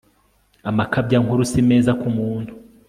[0.69, 2.51] amakabyankuru si meza ku muntu